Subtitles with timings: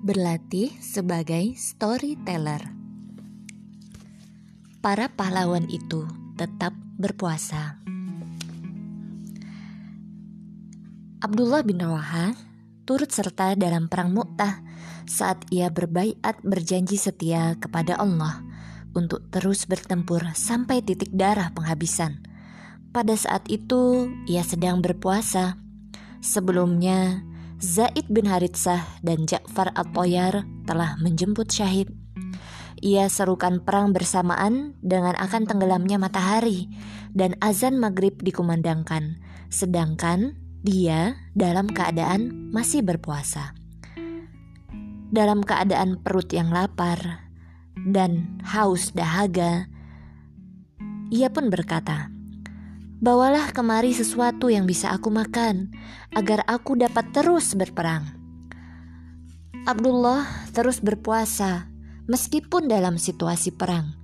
[0.00, 2.72] Berlatih sebagai storyteller.
[4.80, 6.08] Para pahlawan itu
[6.40, 7.76] tetap berpuasa.
[11.20, 12.32] Abdullah bin Rawaha
[12.88, 14.64] turut serta dalam perang Mu'tah
[15.04, 18.40] saat ia berbaiat berjanji setia kepada Allah
[18.96, 22.24] untuk terus bertempur sampai titik darah penghabisan.
[22.88, 25.60] Pada saat itu ia sedang berpuasa.
[26.24, 27.20] Sebelumnya
[27.60, 31.92] Zaid bin Haritsah dan Ja'far At-Toyar telah menjemput syahid.
[32.80, 36.72] Ia serukan perang bersamaan dengan akan tenggelamnya matahari
[37.12, 39.20] dan azan maghrib dikumandangkan,
[39.52, 43.52] sedangkan dia dalam keadaan masih berpuasa.
[45.12, 47.28] Dalam keadaan perut yang lapar
[47.76, 49.68] dan haus dahaga,
[51.12, 52.08] ia pun berkata,
[53.00, 55.72] Bawalah kemari sesuatu yang bisa aku makan,
[56.12, 58.04] agar aku dapat terus berperang.
[59.64, 61.64] Abdullah terus berpuasa,
[62.12, 63.96] meskipun dalam situasi perang.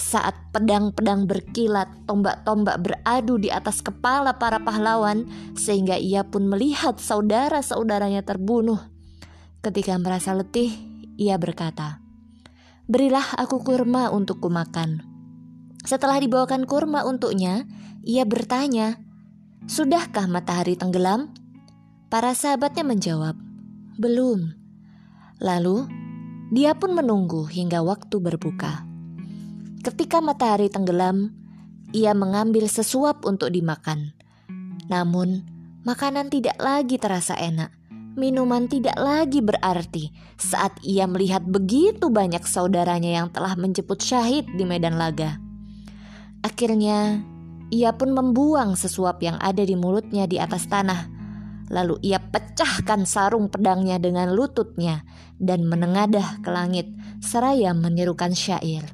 [0.00, 8.24] Saat pedang-pedang berkilat, tombak-tombak beradu di atas kepala para pahlawan, sehingga ia pun melihat saudara-saudaranya
[8.24, 8.80] terbunuh.
[9.60, 10.72] Ketika merasa letih,
[11.20, 12.00] ia berkata,
[12.88, 15.17] "Berilah aku kurma untuk kumakan."
[15.88, 17.64] Setelah dibawakan kurma untuknya,
[18.04, 19.00] ia bertanya,
[19.64, 21.32] "Sudahkah matahari tenggelam?"
[22.12, 23.40] Para sahabatnya menjawab,
[23.96, 24.52] "Belum."
[25.40, 25.88] Lalu
[26.52, 28.84] dia pun menunggu hingga waktu berbuka.
[29.80, 31.32] Ketika matahari tenggelam,
[31.96, 34.12] ia mengambil sesuap untuk dimakan.
[34.92, 35.48] Namun,
[35.88, 37.72] makanan tidak lagi terasa enak.
[38.12, 44.68] Minuman tidak lagi berarti saat ia melihat begitu banyak saudaranya yang telah menjemput syahid di
[44.68, 45.47] medan laga.
[46.42, 47.22] Akhirnya,
[47.68, 51.10] ia pun membuang sesuap yang ada di mulutnya di atas tanah.
[51.68, 55.04] Lalu ia pecahkan sarung pedangnya dengan lututnya
[55.36, 56.88] dan menengadah ke langit
[57.20, 58.88] seraya menirukan syair.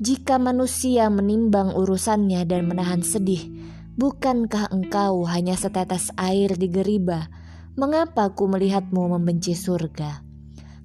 [0.00, 3.52] Jika manusia menimbang urusannya dan menahan sedih,
[4.00, 7.28] bukankah engkau hanya setetes air di geriba?
[7.76, 10.24] Mengapa ku melihatmu membenci surga?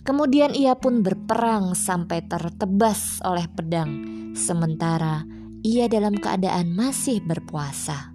[0.03, 3.89] Kemudian ia pun berperang sampai tertebas oleh pedang,
[4.35, 5.23] sementara
[5.65, 8.13] ia dalam keadaan masih berpuasa.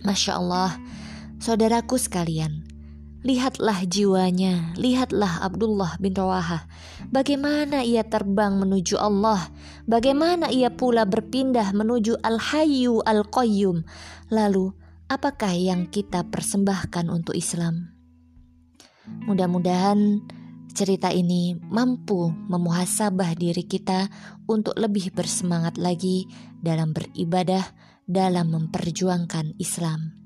[0.00, 0.80] Masya Allah,
[1.36, 2.64] saudaraku sekalian,
[3.20, 6.64] lihatlah jiwanya, lihatlah Abdullah bin Rawaha,
[7.12, 9.52] bagaimana ia terbang menuju Allah,
[9.84, 13.84] bagaimana ia pula berpindah menuju Al-Hayyu Al-Qayyum.
[14.32, 14.72] Lalu,
[15.12, 17.92] apakah yang kita persembahkan untuk Islam?
[19.28, 20.24] Mudah-mudahan
[20.74, 24.10] Cerita ini mampu memuhasabah diri kita
[24.50, 26.26] untuk lebih bersemangat lagi
[26.58, 27.62] dalam beribadah,
[28.02, 30.23] dalam memperjuangkan Islam.